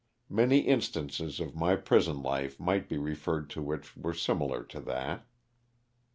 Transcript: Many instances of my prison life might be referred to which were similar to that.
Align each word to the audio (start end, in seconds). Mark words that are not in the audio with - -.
Many 0.31 0.61
instances 0.61 1.39
of 1.39 1.55
my 1.55 1.75
prison 1.75 2.23
life 2.23 2.59
might 2.59 2.89
be 2.89 2.97
referred 2.97 3.51
to 3.51 3.61
which 3.61 3.95
were 3.95 4.15
similar 4.15 4.63
to 4.63 4.79
that. 4.79 5.27